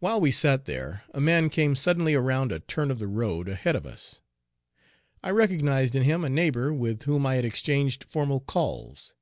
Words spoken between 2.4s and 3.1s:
a turn of the